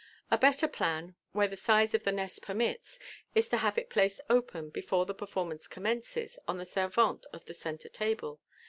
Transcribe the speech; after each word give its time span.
A 0.31 0.37
better 0.39 0.67
plan, 0.67 1.13
where 1.31 1.47
the 1.47 1.55
size 1.55 1.93
of 1.93 2.05
the 2.05 2.11
nest 2.11 2.41
permits, 2.41 2.97
is 3.35 3.49
to 3.49 3.57
have 3.57 3.77
it 3.77 3.91
placed 3.91 4.19
open, 4.31 4.71
before 4.71 5.05
the 5.05 5.13
performance 5.13 5.67
commences, 5.67 6.39
on 6.47 6.57
the 6.57 6.65
servante 6.65 7.27
of 7.31 7.45
the 7.45 7.53
centre 7.53 7.87
table. 7.87 8.41